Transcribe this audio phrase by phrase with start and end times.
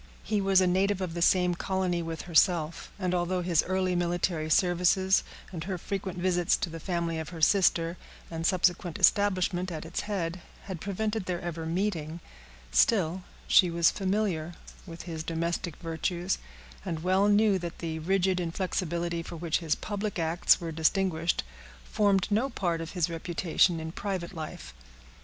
[0.23, 4.49] He was a native of the same colony with herself; and although his early military
[4.49, 7.97] services, and her frequent visits to the family of her sister,
[8.31, 12.19] and subsequent establishment at its head, had prevented their ever meeting,
[12.71, 14.55] still she was familiar
[14.87, 16.39] with his domestic virtues,
[16.83, 21.43] and well knew that the rigid inflexibility for which his public acts were distinguished
[21.83, 24.73] formed no part of his reputation in private life.